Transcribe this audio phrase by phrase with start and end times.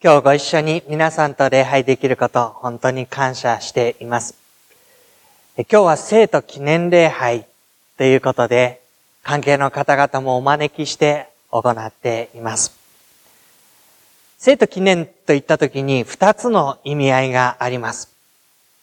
[0.00, 4.36] 今日ご一緒に皆さんと礼拝できること、本当に感謝しています。
[5.56, 7.44] 今日は生徒記念礼拝
[7.96, 8.80] ということで、
[9.24, 12.78] 関係の方々もお招きして行っています。
[14.38, 18.14] 生徒記念といったときに二つの意味合いがあります。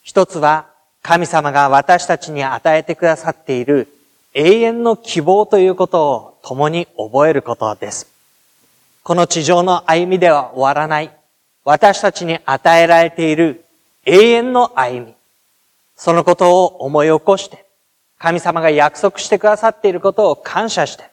[0.03, 0.65] 一つは
[1.01, 3.87] 神様が私たちに与えてくださっている
[4.33, 8.14] 永遠の希望ということを共に覚えることです。
[9.05, 11.15] この地上の歩みでは終わらない、
[11.63, 13.63] 私たちに与えられている
[14.03, 15.13] 永遠の歩み。
[15.95, 17.67] そのことを思い起こして、
[18.17, 21.03] 神様が約束してくださっていることを感謝して、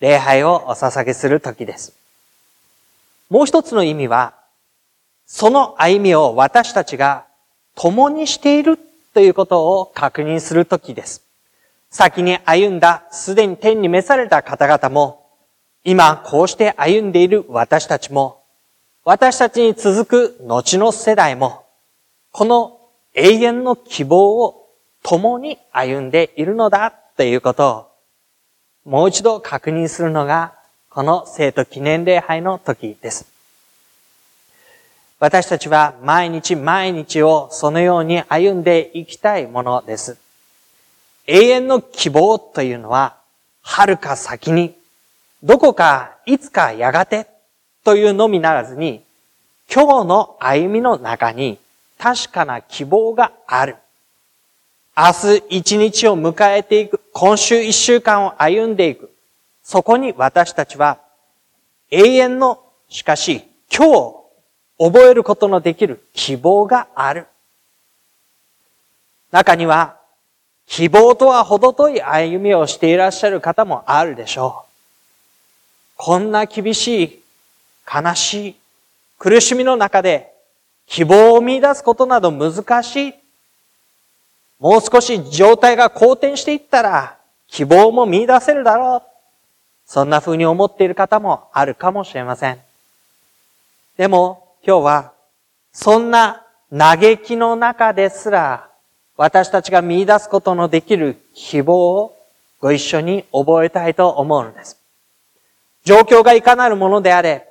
[0.00, 1.92] 礼拝をお捧げする時です。
[3.28, 4.32] もう一つの意味は、
[5.26, 7.26] その歩みを私たちが
[7.74, 8.78] 共にしている
[9.12, 11.22] ということを確認する時です。
[11.90, 15.23] 先に歩んだ、すでに天に召された方々も、
[15.84, 18.42] 今こうして歩んでいる私たちも、
[19.04, 21.66] 私たちに続く後の世代も、
[22.32, 22.80] この
[23.12, 24.66] 永遠の希望を
[25.02, 27.90] 共に歩んでいるのだということ
[28.86, 30.54] を、もう一度確認するのが、
[30.88, 33.26] この生徒記念礼拝の時です。
[35.20, 40.16] 私たちは毎日毎日をそのように歩んでいきたいものです。
[41.26, 43.16] 永遠の希望というのは、
[43.62, 44.76] 遥か先に
[45.44, 47.26] どこか、いつかやがて
[47.84, 49.04] というのみならずに、
[49.70, 51.58] 今日の歩みの中に
[51.98, 53.76] 確かな希望がある。
[54.96, 59.10] 明日一日を迎えていく、今週一週間を歩んでいく。
[59.62, 60.98] そこに私たちは
[61.90, 64.14] 永遠の、しかし今日
[64.78, 67.26] 覚えることのできる希望がある。
[69.30, 69.98] 中には
[70.66, 74.63] 希望とは程遠い歩みをしていらっしゃる方もあるでしょう。
[76.04, 77.22] こんな厳しい、
[77.90, 78.56] 悲しい、
[79.18, 80.34] 苦しみの中で
[80.86, 83.14] 希望を見出すことなど難しい。
[84.60, 87.16] もう少し状態が好転していったら
[87.48, 89.02] 希望も見出せるだろう。
[89.86, 92.58] そんな風に思っている方もあるかもしれません。
[93.96, 95.12] でも今日は
[95.72, 98.68] そんな嘆きの中ですら
[99.16, 102.14] 私たちが見出すことのできる希望を
[102.60, 104.83] ご一緒に覚えたいと思うのです。
[105.84, 107.48] 状況がいかなるものであれ、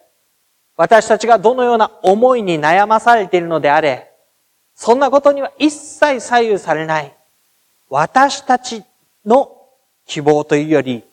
[0.76, 4.12] 私たちがどのような思いに悩まされているのであれ、
[4.76, 7.14] そんなことには一切左右されない。
[7.90, 8.84] 私たち
[9.24, 9.56] の
[10.08, 11.04] 希望というより、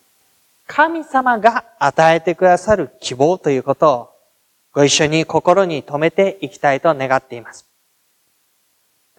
[0.67, 4.11] 神様が与えてくださる希望ということを
[4.73, 7.67] ご一緒に心に留めていきたいと願っています。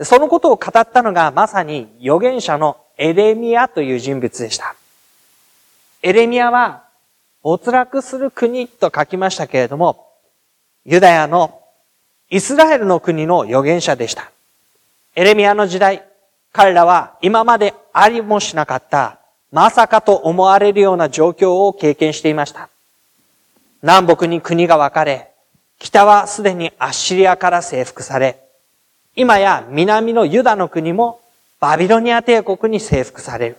[0.02, 4.76] そのことを語ったのがまさに預言者のエレミアという人物でした。
[6.02, 6.86] エレミアは
[7.44, 10.08] 没落する国と書きましたけれども、
[10.86, 11.62] ユダヤの
[12.30, 14.32] イスラエルの国の預言者でした。
[15.16, 16.04] エレミアの時代、
[16.54, 19.20] 彼らは今までありもしなかった、
[19.52, 22.70] まさかと思われるような状況を経験していました。
[23.82, 25.30] 南北に国が分かれ、
[25.80, 28.40] 北はすでにアッシリアから征服され、
[29.16, 31.20] 今や南のユダの国も
[31.60, 33.58] バビロニア帝国に征服される。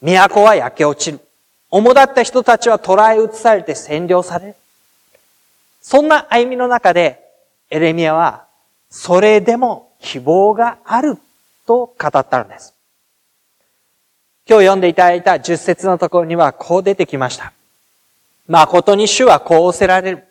[0.00, 1.20] 都は焼け落ちる。
[1.72, 4.54] 主だった人たちは捕らえ移されて占領される。
[5.80, 7.24] そんな歩みの中で、
[7.70, 8.44] エレミアは、
[8.90, 11.16] それでも希望がある
[11.66, 12.74] と語ったのです。
[14.46, 17.54] 今日読んでいただいた十節のところにはこう出てきました。
[18.48, 20.24] 誠に主はこう仰せられる。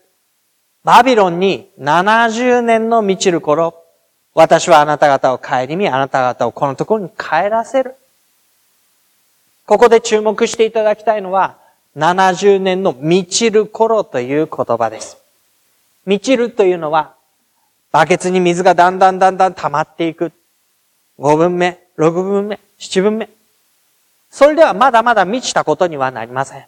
[0.83, 3.83] バビロンに70年の満ちる頃、
[4.35, 7.95] 私はあなた方を帰り見、あなた方をこのところに帰らせる。
[9.65, 11.57] ここで注目していただきたいのは、
[11.97, 15.17] 70年の満ちる頃という言葉です。
[16.05, 17.13] 満ちるというのは、
[17.91, 20.31] バケツに水がだんだんだんだん溜まっていく。
[21.19, 23.29] 5分目、6分目、7分目。
[24.29, 26.65] それではまだまだ満ちたことにはなりません。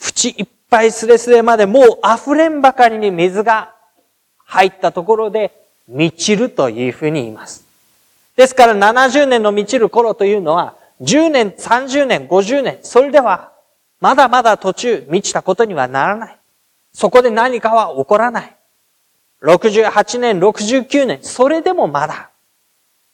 [0.00, 3.74] 縁いっぱいスレスレまでもう溢れんばかりに水が
[4.38, 5.52] 入ったところで
[5.86, 7.64] 満ちるというふうに言います。
[8.36, 13.52] ですから70年の満ちる頃というのは10年、30年、50年、それでは、
[14.00, 16.38] まだまだ途中、満ちたことにはならない。
[16.92, 18.56] そこで何かは起こらない。
[19.42, 22.30] 68年、69年、それでもまだ、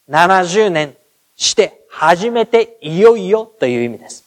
[0.09, 0.97] 70年
[1.37, 4.25] して初めていよいよという意味です。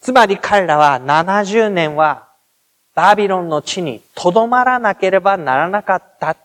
[0.00, 2.28] つまり彼らは70年は
[2.94, 6.36] バビロンの地に留まらなければならなかった。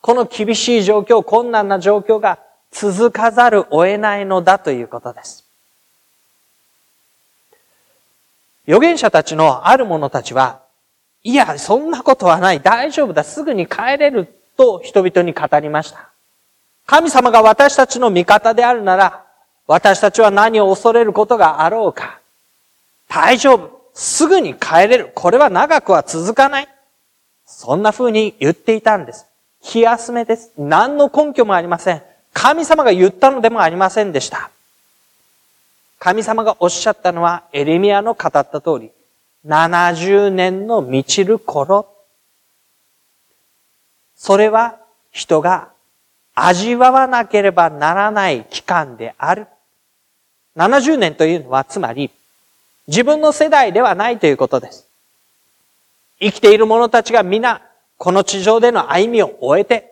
[0.00, 2.38] この厳しい状況、困難な状況が
[2.72, 5.44] 続かざるを得ないのだということです。
[8.66, 10.60] 預言者たちのある者たちは、
[11.22, 12.60] いや、そんなことはない。
[12.60, 13.24] 大丈夫だ。
[13.24, 14.36] すぐに帰れる。
[14.56, 16.10] と人々に語りました。
[16.84, 19.24] 神様が私たちの味方であるなら、
[19.66, 22.20] 私たちは何を恐れることがあろうか。
[23.08, 23.80] 大丈夫。
[23.94, 25.12] すぐに帰れる。
[25.14, 26.68] これは長くは続かない。
[27.46, 29.26] そんな風に言っていたんです。
[29.62, 30.52] 気休めです。
[30.58, 32.02] 何の根拠もありません。
[32.32, 34.50] 神様が言ったのでもありませんでした。
[35.98, 38.90] 神様がおっしゃったのは、エレミアの語った通り、
[39.46, 41.86] 70年の満ちる頃。
[44.16, 44.78] それは
[45.12, 45.70] 人が
[46.34, 49.46] 味わわなければならない期間である。
[50.56, 52.10] 70年というのは、つまり、
[52.86, 54.86] 自分の世代ではないということです。
[56.18, 57.62] 生きている者たちが皆、
[57.98, 59.89] この地上での歩みを終えて、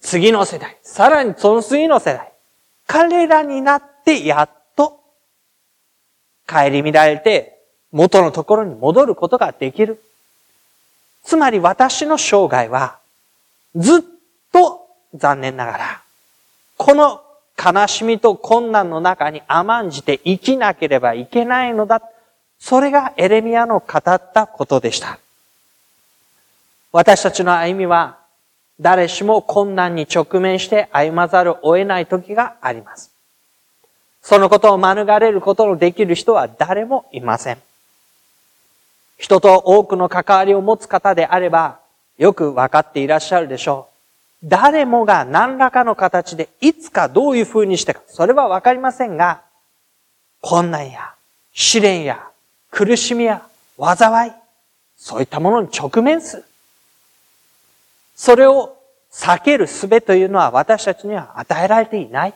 [0.00, 2.32] 次の世代、さらにその次の世代、
[2.86, 5.00] 彼らになってやっと
[6.46, 7.58] 帰り乱れて
[7.92, 10.02] 元のところに戻ることができる。
[11.24, 12.98] つまり私の生涯は
[13.76, 14.02] ずっ
[14.52, 16.02] と残念ながら、
[16.76, 17.22] この
[17.62, 22.02] 悲しみと困難の中に甘んじて生きなければいけないのだ。
[22.60, 25.18] それがエレミアの語ったことでした。
[26.92, 28.17] 私たちの歩みは
[28.80, 33.10] 誰しも困難に直面して歩まざるを得ない時があります。
[34.22, 37.58] そのことを免れることのできる人は誰もいません。
[39.16, 41.80] 人と多くの関わりを持つ方であれば、
[42.18, 43.88] よくわかっていらっしゃるでしょ
[44.42, 44.46] う。
[44.48, 49.42] 誰もが何らかの形でいつかどういう風にしてか、それはわかりませんが、
[50.40, 51.14] 困難や
[51.52, 52.28] 試練や
[52.70, 53.42] 苦しみや
[53.76, 54.32] 災い、
[54.96, 56.44] そういったものに直面する。
[58.18, 58.76] それを
[59.12, 62.34] 避ける術というのは私たちには与えられていない。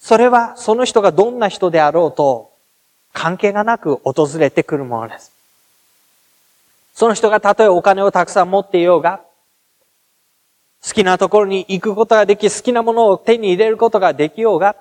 [0.00, 2.50] それはその人がどんな人であろうと
[3.12, 5.32] 関係がなく訪れてくるものです。
[6.94, 9.20] その人がたとえお金をたくさん持っていようが、
[10.82, 14.76] 好きなところに行くことができ、好きなものを手に入れることができようが、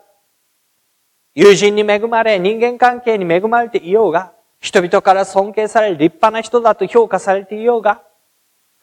[1.35, 8.01] 友人に恵まれ、人間関係に恵まれていようが、人々から尊敬され、立派な人だと評価されていようが、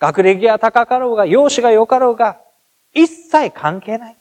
[0.01, 2.39] 学歴が高かろうが、容姿が良かろうが、
[2.93, 4.17] 一切関係ない。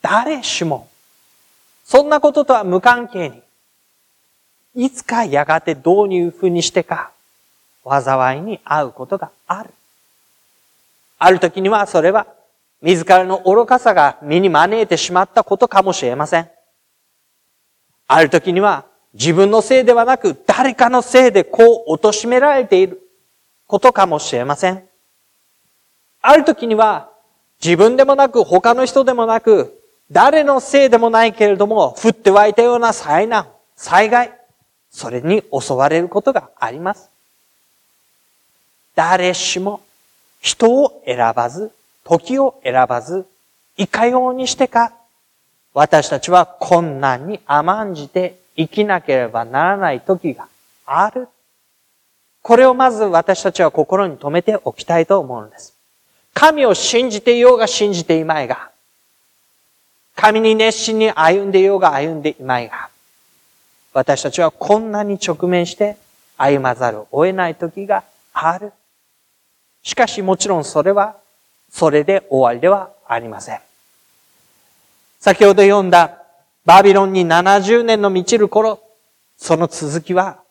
[0.00, 0.88] 誰しも
[1.88, 3.42] そんなこととは無関係に、
[4.74, 7.12] いつかやがてどういうふうにしてか、
[7.82, 9.70] 災いに遭うことがある。
[11.18, 12.26] ある時にはそれは、
[12.82, 16.50] 自らの愚かさが身に招いてしまったことかもしれません。
[18.06, 18.84] ある時には、
[19.14, 23.00] 自分のせいではなく、誰かのせいでこう貶められている
[23.66, 24.84] ことかもしれません。
[26.20, 27.10] ある時には、
[27.62, 34.32] 自分でもなく、他の人でもなく、誰のせいでもないけれども、降って湧いたような災難、災害、
[34.90, 37.10] それに襲われることがあります。
[38.94, 39.80] 誰しも
[40.40, 41.72] 人を選ばず、
[42.04, 43.26] 時を選ばず、
[43.76, 44.92] いかようにしてか、
[45.74, 50.48] 私たちは困難に甘んじて生きなければならない時が
[50.84, 51.28] ある。
[52.42, 55.74] これをまず私たちは心に留めておきたいと思うのです。
[56.34, 58.70] 神を信じていようが信じていまいが、
[60.16, 62.88] 神に熱心に歩んでいようが歩んでいまいが、
[63.92, 65.96] 私たちはこんなに直面して
[66.36, 68.72] 歩まざるを得ない時がある。
[69.84, 71.16] しかしもちろんそれは、
[71.70, 73.60] それで終わりではありません。
[75.20, 76.17] 先ほど読んだ
[76.68, 78.78] バビロンに70年の満ちる頃、
[79.38, 80.42] その続きは、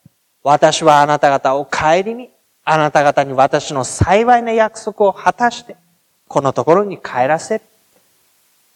[0.42, 2.32] 私はあなた方を帰りに、
[2.66, 5.76] あなた方に私の幸いな約束を果たして、
[6.28, 7.62] このところに帰らせる。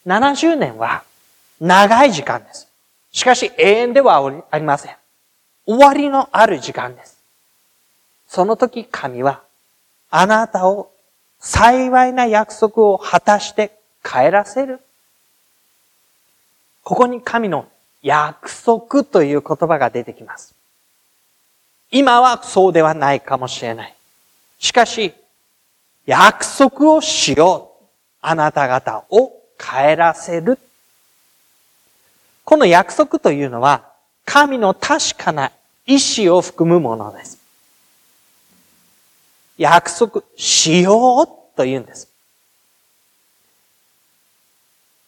[0.05, 1.01] 70年は
[1.59, 2.67] 長い時間です。
[3.11, 4.95] しかし永遠ではありません。
[5.65, 7.17] 終わりのある時間です。
[8.27, 9.41] その時神は
[10.11, 10.91] あなたを
[11.39, 13.71] 幸いな約束を果たして
[14.03, 14.79] 帰らせる。
[16.83, 17.67] ここに神の
[18.01, 20.55] 約束という言葉が出てきます。
[21.91, 23.95] 今はそうではないかもしれない。
[24.59, 25.13] しかし、
[26.05, 27.85] 約束をしよう。
[28.21, 30.59] あなた方を帰らせる。
[32.43, 33.91] この約束というのは、
[34.25, 35.51] 神の確かな
[35.85, 37.39] 意志を含むものです。
[39.57, 42.10] 約束しようと言うんです。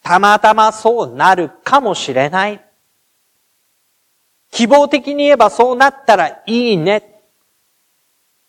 [0.04, 2.64] たまたまそうなるかもしれない。
[4.52, 7.22] 希望的に言えばそうなったらいいね。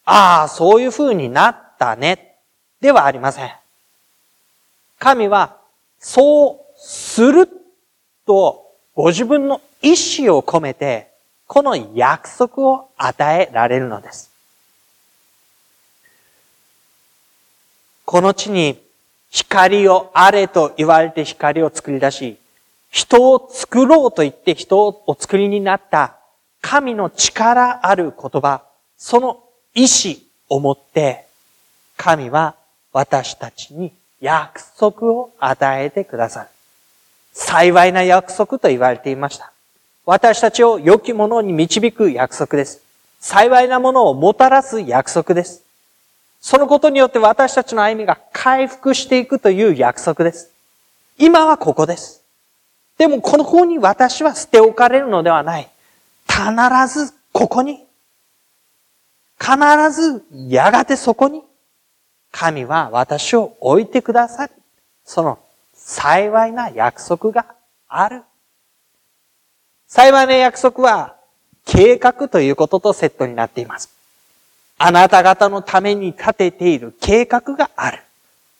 [0.04, 2.36] ああ、そういう風になったね。
[2.80, 3.52] ではありません。
[4.98, 5.56] 神は、
[5.98, 7.48] そうする
[8.26, 11.10] と、ご自分の意志を込めて、
[11.46, 14.30] この約束を与えられるのです。
[18.04, 18.78] この地に
[19.34, 22.38] 光をあれと言われて光を作り出し、
[22.88, 26.14] 人を作ろうと言って人をお作りになった
[26.60, 28.62] 神の力ある言葉、
[28.96, 29.42] その
[29.74, 31.26] 意志をもって、
[31.96, 32.54] 神は
[32.92, 36.48] 私たちに約束を与えてくださる。
[37.32, 39.50] 幸いな約束と言われていました。
[40.06, 42.82] 私たちを良きものに導く約束です。
[43.18, 45.63] 幸いなものをもたらす約束です。
[46.44, 50.50] そのことによって私たちの歩みが回復していくという約束です。
[51.16, 52.22] 今はここです。
[52.98, 55.70] でもこの方に私は捨て置かれるのではない。
[56.28, 57.86] 必ずここに。
[59.40, 59.56] 必
[59.90, 61.42] ずやがてそこに。
[62.30, 64.52] 神は私を置いてくださり、
[65.02, 65.38] その
[65.72, 67.54] 幸いな約束が
[67.88, 68.22] ある。
[69.86, 71.16] 幸いな約束は
[71.64, 73.94] 計画ということとセットになっています。
[74.86, 78.02] あなた方のために立てている計画がある。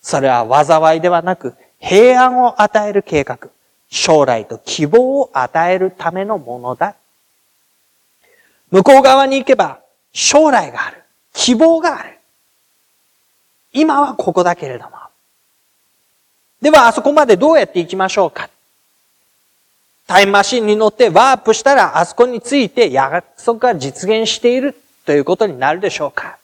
[0.00, 3.38] それは災いではなく平安を与える計画。
[3.90, 6.97] 将来と希望を与えるためのものだ。
[8.71, 9.81] 向こう側に行けば
[10.14, 11.02] 将来がある。
[11.35, 12.19] 希望がある。
[13.75, 14.93] 今はここだけれども。
[16.62, 18.49] では、あそこまでどうやって行きましょうか
[20.07, 24.75] タイムマシンに乗ってワープしたら、あそこについて約束が実現している
[25.05, 26.39] ということになるでしょうか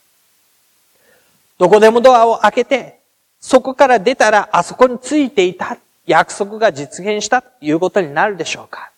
[1.58, 3.00] どこでもドアを開けて、
[3.40, 5.76] そこから出たらあそこについていた
[6.06, 8.90] 約束が実現したということになるでしょうか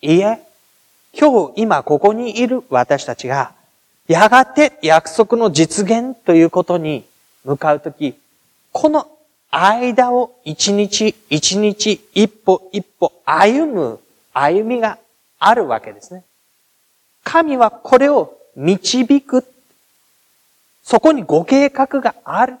[0.00, 0.40] いいえ、
[1.18, 3.52] 今日今ここにいる私たちが、
[4.08, 7.04] やがて約束の実現ということに
[7.44, 8.14] 向かうとき、
[8.72, 9.08] この
[9.50, 14.00] 間を一日一日一歩一歩歩む
[14.32, 14.98] 歩みが
[15.38, 16.24] あるわけですね。
[17.34, 19.44] 神はこれを導く。
[20.84, 22.58] そこにご計画がある。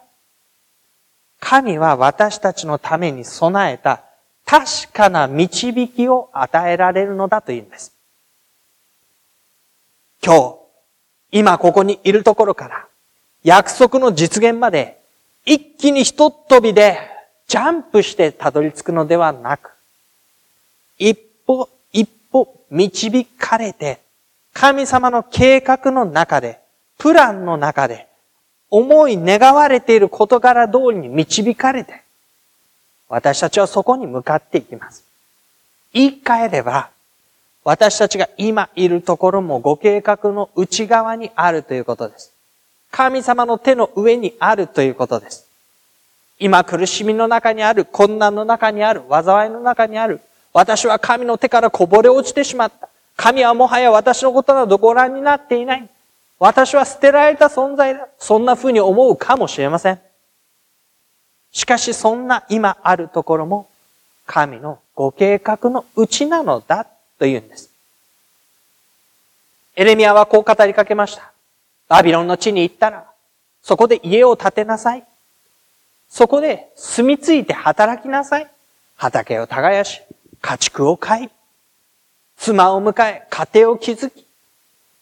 [1.38, 4.02] 神は私たちのために備えた
[4.44, 7.92] 確かな導きを与えられるのだというんです。
[10.20, 10.56] 今日、
[11.30, 12.88] 今ここにいるところから、
[13.44, 14.98] 約束の実現まで、
[15.46, 16.98] 一気に一飛びで、
[17.46, 19.70] ジャンプしてたどり着くのではなく、
[20.98, 24.02] 一歩一歩導かれて、
[24.54, 26.60] 神様の計画の中で、
[26.96, 28.06] プランの中で、
[28.70, 32.02] 思い願われている事柄通りに導かれて、
[33.08, 35.04] 私たちはそこに向かっていきます。
[35.92, 36.90] 言い換えれば、
[37.64, 42.32] 私たちが今いるところもご計画の内側にあるということです。
[42.90, 45.48] 神様の手の上にあるということです。
[46.38, 50.20] 今苦しみの中にある、困難の中にある、災いの中にある、
[50.52, 52.88] 私は神の手からこぼれ落ちてしまった。
[53.16, 55.88] 神はもはや私のことなどご覧になっていない。
[56.38, 58.08] 私は捨てられた存在だ。
[58.18, 60.00] そんな風に思うかもしれません。
[61.52, 63.68] しかしそんな今あるところも
[64.26, 66.86] 神のご計画のうちなのだ
[67.18, 67.70] というんです。
[69.76, 71.32] エレミアはこう語りかけました。
[71.88, 73.06] バビロンの地に行ったら、
[73.62, 75.04] そこで家を建てなさい。
[76.08, 78.50] そこで住み着いて働きなさい。
[78.96, 80.00] 畑を耕し、
[80.40, 81.30] 家畜を飼い、
[82.36, 84.26] 妻を迎え、家庭を築き、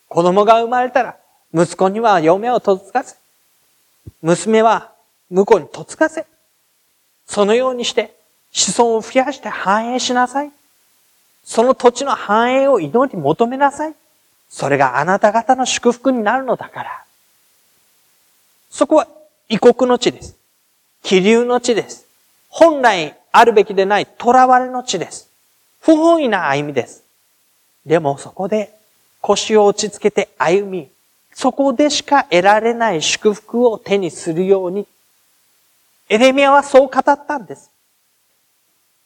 [0.09, 1.17] 子供が生まれたら、
[1.55, 3.17] 息子には嫁を嫁がせ、
[4.23, 4.93] 娘は
[5.31, 6.27] 婿に嫁がせ、
[7.27, 8.15] そのようにして
[8.51, 10.53] 子孫を増やして繁栄しなさい。
[11.45, 13.95] その土地の繁栄を祈り求めなさい。
[14.49, 17.05] それがあなた方の祝福になるのだから。
[18.71, 19.09] そこは
[19.49, 20.37] 異国の地です。
[21.03, 22.07] 気流の地です。
[22.49, 25.31] 本来あるべきでない囚われの地です。
[25.81, 27.03] 不本意な歩みです。
[27.85, 28.75] でもそこで
[29.21, 30.89] 腰を落ち着けて歩み、
[31.35, 34.87] そこでしか得られない祝福を手にするように、
[36.09, 37.71] エレミアはそう語ったんです。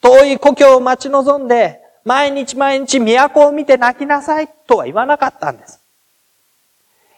[0.01, 5.81] 遠い故郷を待ち望んで、毎日毎日都を見て泣きなさいとは言わなかったんです。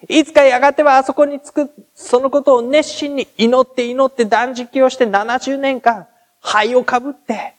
[0.09, 6.07] いつかやがてはあそこに着く、そのことを熱心に祈って祈って断食をして70年間、
[6.41, 7.55] 灰をかぶって、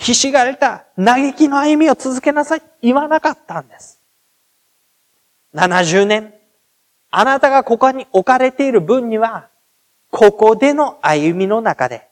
[0.00, 2.62] ひしがれた嘆きの歩みを続けなさい。
[2.80, 4.00] 言わなかったんです。
[5.54, 6.32] 70年、
[7.10, 9.48] あなたがここに置かれている分には、
[10.10, 12.08] ここでの歩みの中で、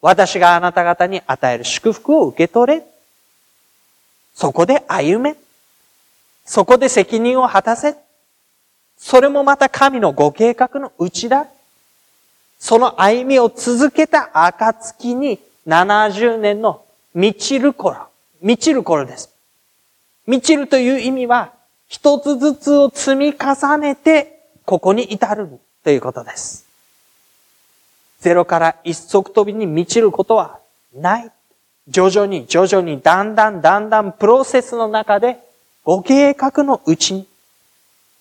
[0.00, 2.86] 私があなた方に与える祝福を受け取れ。
[4.34, 5.36] そこで歩め。
[6.46, 7.96] そこで責任を果たせ。
[8.96, 11.48] それもまた神のご計画のうちだ。
[12.58, 16.82] その歩みを続けた暁に70年の
[17.14, 18.08] 満ちる頃、
[18.40, 19.30] 満ちる頃です。
[20.26, 21.52] 満ちるという意味は、
[21.88, 25.48] 一つずつを積み重ねて、ここに至る
[25.82, 26.66] ということです。
[28.20, 30.60] ゼロから一足飛びに満ちることは
[30.94, 31.30] ない。
[31.88, 35.38] 徐々に徐々にだんだんだんだんプロセスの中で
[35.82, 37.26] ご計画のうちに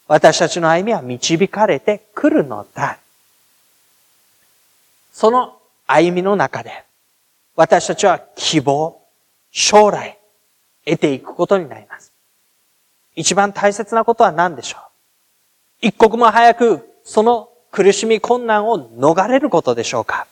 [0.07, 2.97] 私たちの歩みは導かれてくるのだ。
[5.13, 6.83] その歩みの中で
[7.59, 9.01] 私たちは希望、
[9.51, 10.17] 将来、
[10.85, 12.13] 得ていくことになります。
[13.17, 14.77] 一番大切なことは何でしょ
[15.83, 15.87] う？
[15.87, 20.25] 一刻も早くその苦しみ困難を逃れることでしょうか？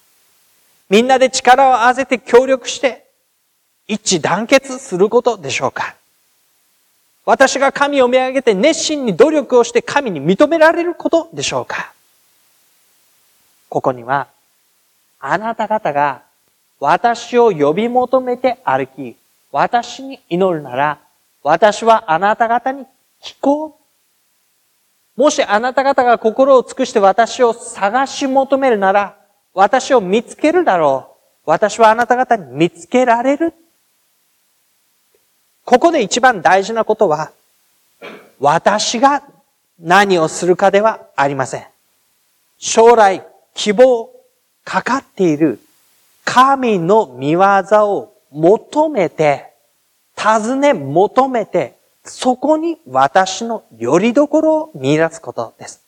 [0.90, 3.06] みんなで力を合わせて協力して
[3.90, 5.96] 一致団結することでしょうか？
[7.26, 11.92] 私が神を見上げて熱心に努力をして神に認められることでしょうか？
[13.68, 14.30] ここには、
[15.20, 16.22] あなた方が
[16.80, 19.16] 私を呼び求めて歩き、
[19.52, 21.00] 私に祈るなら、
[21.44, 22.86] 私はあなた方に
[23.22, 25.22] 聞こう。
[25.22, 29.18] もしあなた方が心を尽くして私を探し求めるなら、
[29.54, 31.16] 私を見つけるだろ
[31.46, 31.50] う。
[31.50, 33.54] 私はあなた方に見つけられる。
[35.66, 37.32] ここで一番大事なことは、
[38.40, 39.24] 私が
[39.80, 41.66] 何をするかではありません。
[42.60, 44.12] 将来、希望、
[44.64, 45.60] かかっている
[46.28, 47.42] 神の見業
[47.90, 49.54] を求めて、
[50.18, 55.82] 尋ね求めて、そこに私のよりどころを見出すことです。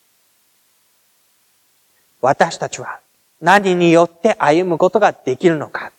[2.22, 3.00] 私たちは
[3.42, 5.92] 何によって歩むことができるのか。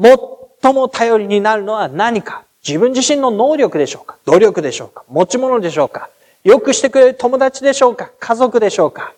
[0.00, 2.44] 最も頼りになるのは何か。
[2.66, 6.10] 自分自身の能力でしょうか努力でしょうか持ち物でしょうか
[6.42, 9.14] 良くしてくれる友達でしょうか家族でしょうか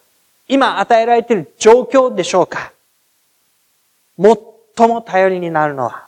[0.49, 2.73] 今与えられている状況でしょうか
[4.21, 6.07] 最も頼りになるのは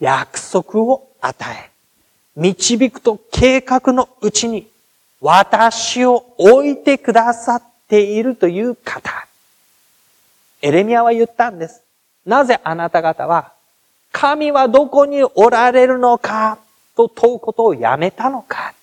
[0.00, 1.70] 約束を与え
[2.36, 4.66] 導くと計画のうちに
[5.20, 9.26] 私を置いてくださっているという方。
[10.60, 11.82] エレミアは言ったんです。
[12.26, 13.52] なぜあなた方は
[14.12, 16.58] 神はどこにおられるのか
[16.96, 18.74] と問うことをやめたのか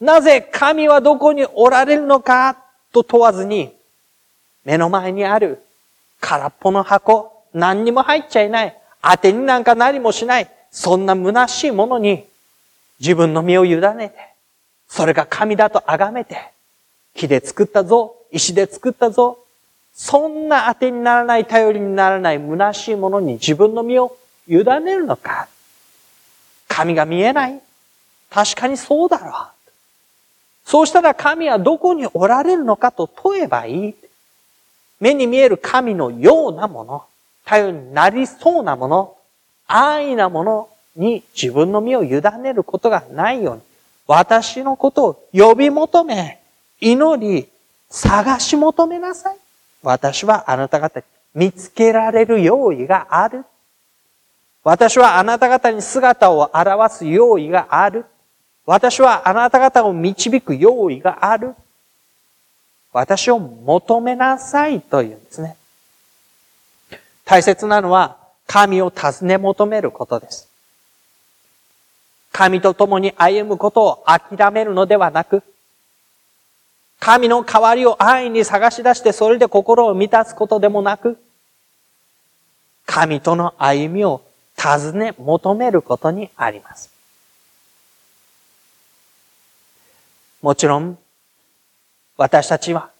[0.00, 2.56] なぜ神はどこにおられるのか
[2.92, 3.75] と問わずに
[4.66, 5.62] 目の前にある
[6.20, 12.26] 空っぽの箱、何にも入っちゃいない、当てになんかなりもしない、そんな虚しいものに
[12.98, 14.14] 自分の身を委ねて、
[14.88, 16.50] それが神だと崇めて、
[17.14, 19.38] 木で作ったぞ、石で作ったぞ、
[19.94, 24.16] そんな当てにならない、頼りにならない、虚しいものに自分の身を
[24.48, 25.46] 委ねるのか
[26.66, 27.60] 神が見えない
[28.30, 29.32] 確かにそうだろう。
[30.68, 33.94] そうしたら神はどこにおられるのかと問えばいい。
[35.00, 37.04] 目に見える神のようなもの、
[37.44, 39.16] 頼りになりそうなもの、
[39.66, 43.62] 安易なものに自分の身を委ねることがないように、
[44.06, 46.40] 私のことを呼び求め、
[46.80, 47.48] 祈り、
[47.88, 49.36] 探し求めなさい。
[49.82, 53.44] 私はあなた方に見つけられる用意がある。
[54.64, 58.04] 私はあなた方に姿を表す用意がある。
[58.64, 61.54] 私はあなた方を導く用意がある。
[62.96, 65.58] 私を求めなさいというんですね。
[67.26, 70.48] 大切なのは神を尋ね求めることです。
[72.32, 75.42] 神と共に歩むことを諦めるのではなく、
[76.98, 81.18] 神の代わりを安易に探し出してそれで心を満たすことでもなく、
[82.86, 84.22] 神との歩みを
[84.56, 86.90] 尋ね求めることにあります。
[90.40, 90.98] もちろん、
[92.16, 92.90] 私たちは、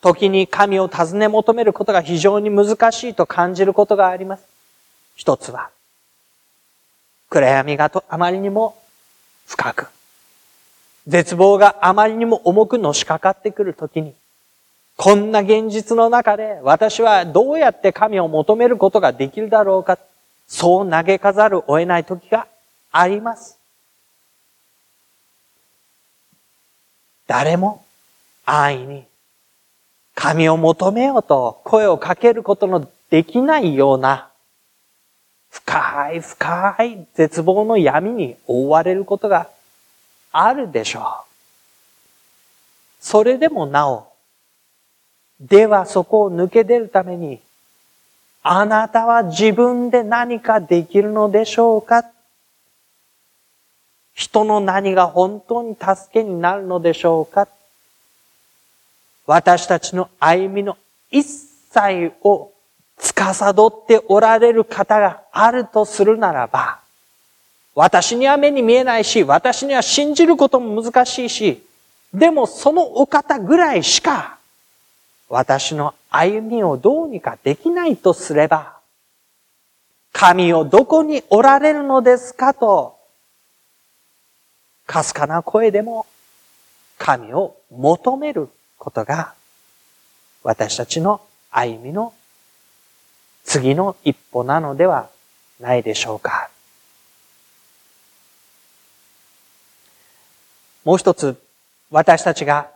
[0.00, 4.44] 時に神を尋ね求めることが非常に難しいと感じることがあります。
[5.14, 5.70] 一つは、
[7.28, 8.76] 暗闇がとあまりにも
[9.46, 9.88] 深く、
[11.06, 14.14] 絶望があまりにも重くのしかかってくるときに、
[14.96, 19.98] こんな現実の中で私はどうやって神を求めることができるだろうか、
[20.48, 22.46] そう嘆かざるを得ない時が
[22.90, 23.58] あります。
[27.26, 27.85] 誰も
[28.46, 29.04] 安易に
[30.14, 34.30] 神を求めようと声をかけることのできないような
[35.50, 39.48] 深い深い絶望の闇に覆われることが
[40.32, 41.02] あるでしょう。
[43.00, 44.08] それでもなお、
[45.40, 47.40] ではそこを抜け出るために、
[48.42, 52.04] あなたは自分で何かできるのでしょうか？
[54.14, 57.48] 人の何が本当に助けになるのでしょうか？
[59.26, 60.76] 私たちの歩みの
[61.10, 62.52] 一切を
[62.98, 66.80] 司っておられる方があるとするならば、
[67.74, 71.62] 私には目に見えないし、私には信じることも難しいし、
[72.14, 74.38] でもそのお方ぐらいしか、
[75.28, 78.76] 私の歩みをどうにかできないとすれば、
[80.12, 82.96] 神をどこにおられるのですかと、
[84.86, 86.06] かすかな声でも
[86.96, 89.34] 神を求めることが、
[90.42, 92.12] 私たちの歩みの
[93.44, 95.08] 次の一歩なのでは
[95.60, 96.50] ないでしょうか。
[100.84, 101.40] もう一つ、
[101.90, 102.70] 私たちが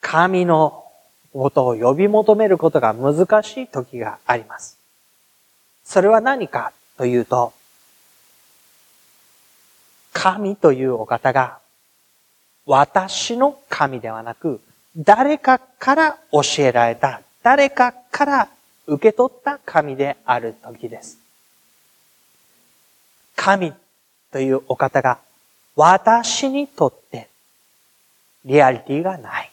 [0.00, 0.84] 神の
[1.32, 4.78] ことを呼び求めることが難しい時があります。
[5.84, 7.52] それは何かというと、
[10.12, 11.59] 神というお方が
[12.70, 14.60] 私の神ではなく、
[14.96, 18.48] 誰かから教えられた、誰かから
[18.86, 21.18] 受け取った神である時です。
[23.34, 23.72] 神
[24.30, 25.18] というお方が
[25.74, 27.28] 私にとって
[28.44, 29.50] リアリティがない。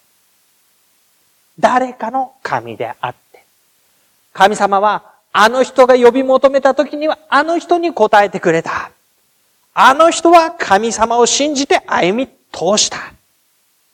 [1.60, 3.44] 誰かの神であって。
[4.32, 8.92] 神様はあの人が呼び求めた時にはあの人に答えてくれた。
[9.74, 13.14] あの人は神様を信じて歩み通した。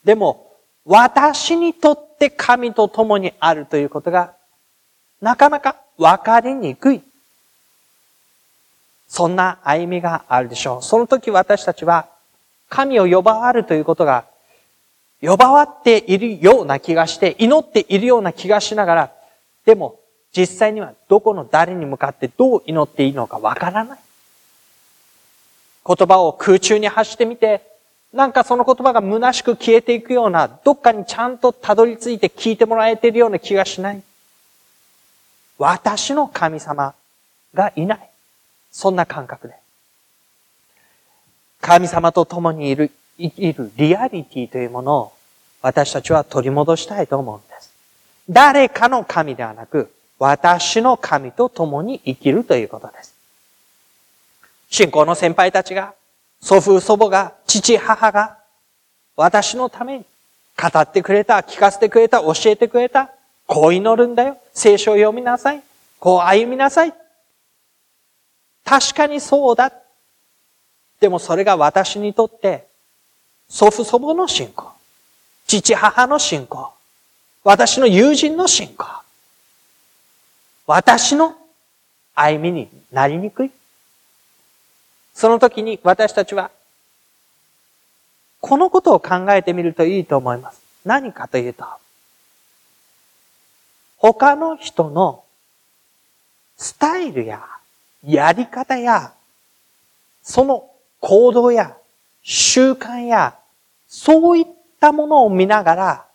[0.03, 0.51] でも、
[0.85, 4.33] 私にとって神と共にあるということが、
[5.21, 7.01] なかなか分かりにくい。
[9.07, 10.83] そんな歩みがあるでしょう。
[10.83, 12.09] その時私たちは、
[12.69, 14.25] 神を呼ばわるということが、
[15.21, 19.11] 呼ばわっているような気がして、祈っているような気がしながら、
[19.65, 19.99] でも、
[20.35, 23.99] 実際にはどこの誰に向かってどう祈っていいのかわからない。
[25.85, 27.61] 言葉を空中に発してみて、
[28.13, 34.03] なんかその言葉が虚しく消えていくような、どっかにちゃんとたどり着いて聞いてもらえているような気がしない。
[35.57, 36.93] 私の神様
[37.53, 38.09] がいない。
[38.71, 39.55] そんな感覚で。
[41.59, 45.13] 神様と共にいる、生きるリアリティというものを
[45.61, 47.73] 私たちは取り戻したいと思うんです。
[48.29, 53.15] 誰かの神ではなく、私の神と共に生きるということです。
[54.69, 55.93] 信仰の先輩たちが、
[56.41, 58.37] 祖父祖母が、父母が、
[59.15, 60.05] 私のために
[60.57, 63.09] 語ってくれた、聞かせてくれた、教えてくれた。
[63.45, 64.37] こう祈るんだよ。
[64.53, 65.61] 聖書を読みなさい。
[65.99, 66.93] こう歩みなさい。
[68.63, 69.71] 確かにそうだ。
[70.99, 72.67] でもそれが私にとって、
[73.49, 74.71] 祖父祖母の信仰、
[75.47, 76.73] 父母の信仰、
[77.43, 78.85] 私の友人の信仰、
[80.65, 81.35] 私の
[82.15, 83.51] 歩みになりにくい。
[85.13, 86.51] その時に私たちは、
[88.43, 90.61] このことを考えてみるといいと思います。
[90.83, 91.63] 何かというと、
[93.95, 95.23] 他の人の
[96.57, 97.41] スタイルや
[98.05, 99.13] やり方や、
[100.21, 101.77] その行動や
[102.21, 103.33] 習慣や、
[103.87, 104.45] そういっ
[104.81, 106.05] たものを見ながら、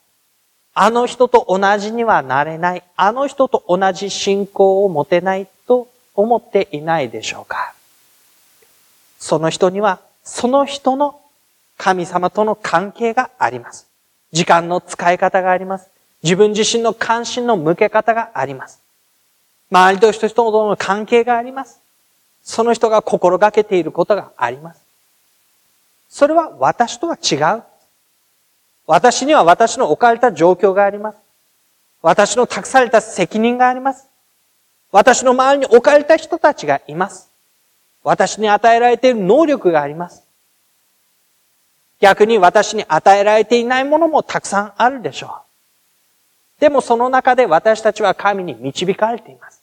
[0.75, 7.73] あの人と同じにはなれない、あの人と同じ信仰を持てないと思っていないでしょうか
[9.19, 11.23] その人には、その人の
[11.79, 13.87] 神様との関係があります。
[14.33, 15.89] 時間の使い方があります。
[16.23, 18.83] 自分自身の関心の向け方があります。
[19.71, 21.81] 周りと人との関係があります。
[22.43, 24.83] その人が心がけていることがあります。
[26.09, 27.63] それは私とは違う。
[28.87, 31.19] 私には私の置かれた状況があります。
[32.03, 34.09] 私の託された責任があります。
[34.91, 37.31] 私の周りに置かれた人たちがいます。
[38.03, 40.23] 私に与えられている能力があります。
[42.01, 45.27] 逆に私に与えられていないものもたくさんあるでしょ
[46.59, 46.61] う。
[46.61, 49.63] でもその中で私たちは神に導かれています。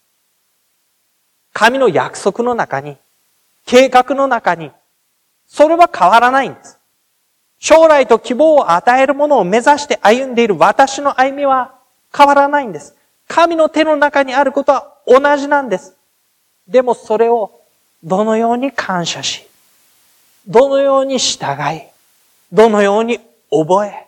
[1.54, 2.98] 神の約束の中に、
[3.66, 4.72] 計画の中に、
[5.48, 6.78] それは変わらないんです。
[7.60, 11.74] 将来と希望を与えるものを目指して歩んでいる私の歩みは
[12.16, 12.96] 変わらないんです。
[13.28, 15.96] 神の手の中にあることは同じなんです。
[16.68, 17.52] でもそれを
[18.04, 19.48] どのように感謝し、
[20.48, 21.84] どのように従い、
[22.56, 23.20] どのように
[23.52, 24.08] 覚え、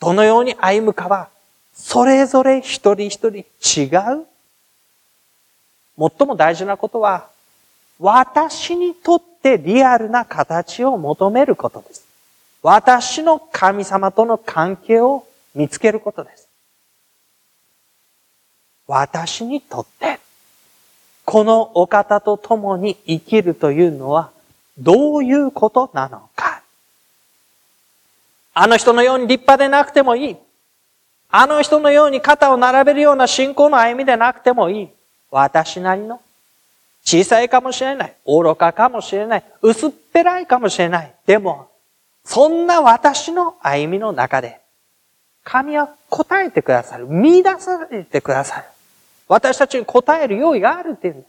[0.00, 1.28] どのように歩むかは、
[1.74, 3.84] それぞれ一人一人違
[4.18, 4.26] う。
[5.98, 7.28] 最も大事なことは、
[7.98, 12.06] 私にとってリアルな形を求めることです。
[12.62, 16.48] 私の神様との関係を見つけることです。
[18.86, 20.18] 私にとって、
[21.26, 24.30] このお方と共に生きるというのは、
[24.78, 26.55] どういうことなのか。
[28.58, 30.36] あの人のように立派でなくてもいい。
[31.28, 34.88] あの人のように肩を並べるような信仰の歩みでなくてもいい。
[35.30, 36.22] 私なりの。
[37.04, 38.16] 小さいかもしれない。
[38.24, 39.44] 愚かかもしれない。
[39.60, 41.14] 薄っぺらいかもしれない。
[41.26, 41.68] でも、
[42.24, 44.58] そんな私の歩みの中で、
[45.44, 47.06] 神は答えてくださる。
[47.08, 48.64] 見出されてくださる。
[49.28, 51.28] 私たちに答える用意があるっていうんで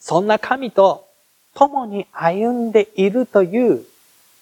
[0.00, 1.06] そんな神と
[1.54, 3.86] 共に歩んでいるという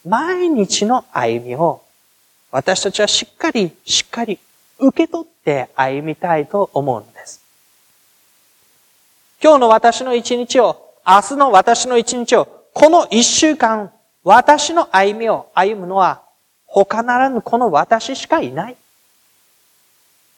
[0.05, 1.83] 毎日の歩みを
[2.51, 4.39] 私たちはしっかり、しっかり
[4.79, 7.41] 受け取って歩みたいと思うのです。
[9.43, 13.93] 今日の私の一日を、明日の私の一日を、この一週間、
[14.25, 16.23] 私の歩みを歩むのは、
[16.67, 18.77] 他ならぬこの私しかいない。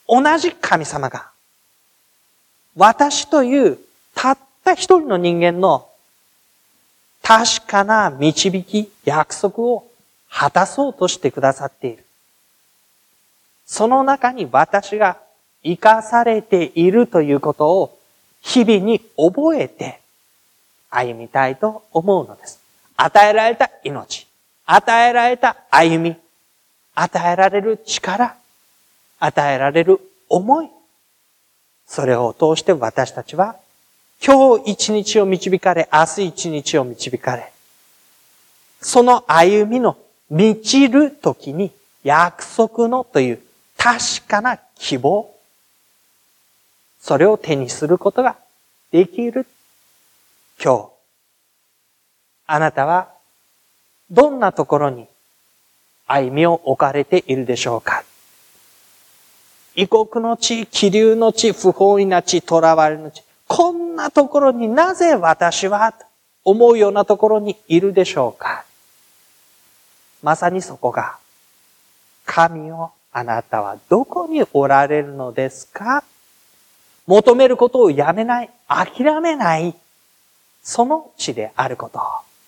[0.07, 1.31] 同じ神様が、
[2.77, 3.79] 私という
[4.15, 5.89] たった一人の人間の
[7.35, 9.89] 確かな導き、約束を
[10.29, 12.05] 果たそうとしてくださっている。
[13.65, 15.17] その中に私が
[15.65, 17.99] 生かされているということを
[18.43, 20.03] 日々に覚えて
[20.91, 22.61] 歩みたいと思うのです。
[22.99, 24.27] 与えられた命、
[24.67, 26.15] 与えられた歩み、
[26.95, 28.37] 与えられる力、
[29.19, 30.69] 与えられる思い。
[31.87, 33.57] それを通して私たちは
[34.25, 37.53] 今日一日を導かれ、明日一日を導かれ、
[38.81, 39.99] その歩みの
[40.31, 41.73] 満ちる時に
[42.05, 43.41] 約束のという
[43.77, 45.29] 確かな希望、
[47.01, 48.37] それを手にすることが
[48.93, 49.45] できる
[50.63, 50.89] 今日。
[52.47, 53.09] あなたは
[54.09, 55.09] どんなところに
[56.07, 58.05] 歩みを置かれているでしょうか
[59.75, 63.25] 異国の地、気流の地、不法意な地、囚われの地。
[63.55, 65.93] こんなところになぜ私は
[66.43, 68.65] 思うようなところにいるでしょうか？
[70.23, 71.19] まさにそこが、
[72.25, 76.03] 神をあなたはどこにおられるのですか？
[77.07, 79.75] 求めることをやめない、諦めない、
[80.63, 82.01] その地であること、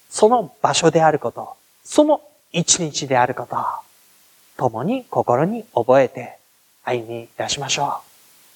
[0.08, 3.58] その場所であること、その一日であること、
[4.56, 6.38] 共に心に覚えて
[6.82, 8.00] 歩み出しましょ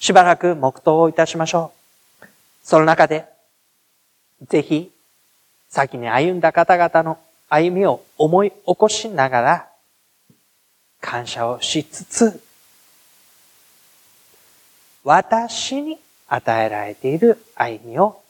[0.00, 0.02] う。
[0.02, 1.77] しばらく黙祷をいたしましょう。
[2.68, 3.24] その中で、
[4.46, 4.92] ぜひ、
[5.70, 9.68] 先に歩んだ方々の歩みを思い起こしながら、
[11.00, 12.42] 感謝をしつつ、
[15.02, 18.20] 私に与えられている歩みを、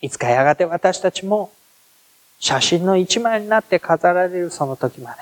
[0.00, 1.50] いつかやがて私たちも
[2.38, 5.18] 写真の一枚になって飾られるその時まで、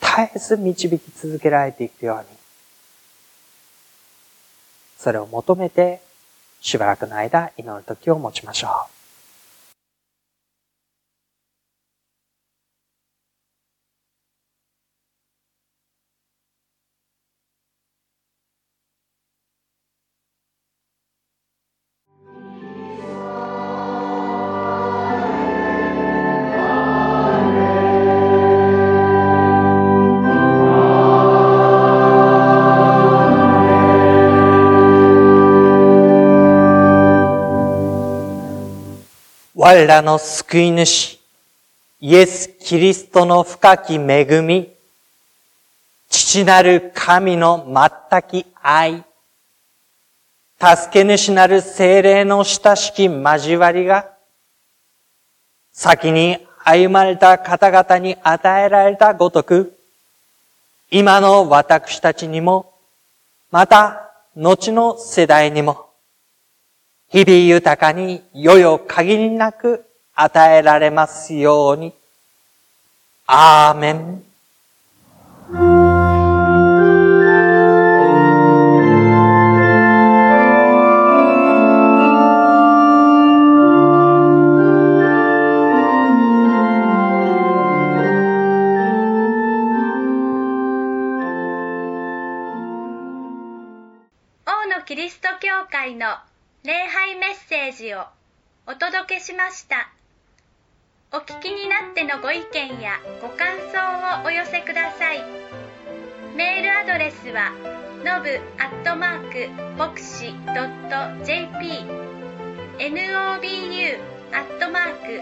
[0.00, 2.35] 絶えず導き続けられていくように、
[4.98, 6.00] それを求めて、
[6.60, 8.95] しばらくの間祈る時を持ちましょう。
[39.68, 41.18] 我らの救い主、
[41.98, 44.70] イエス・キリストの深き恵み、
[46.08, 49.02] 父なる神の全き愛、
[50.60, 54.08] 助け主なる精霊の親しき交わりが、
[55.72, 59.76] 先に歩まれた方々に与えられたごとく、
[60.92, 62.72] 今の私たちにも、
[63.50, 65.85] また、後の世代にも、
[67.16, 71.94] 日々豊かに、よよ限りなく与えられますように。
[73.26, 75.85] アーメン。
[97.76, 98.06] ジを
[98.66, 99.92] お届けしました。
[101.12, 105.22] お聞きになってのご意見やご感想をお寄せください。
[106.34, 107.52] メールアドレスは
[108.02, 110.34] のぶアットマーク牧師
[111.24, 111.84] .jp
[112.78, 114.00] nobu
[114.32, 115.20] アットマーク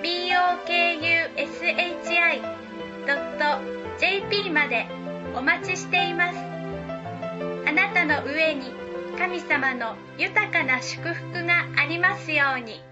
[0.00, 1.34] bokushi
[3.06, 3.44] ドット
[3.98, 4.86] JP まで
[5.34, 6.38] お待ちしています
[7.66, 8.87] あなたの上に
[9.18, 12.87] 神様の豊かな祝福がありますように。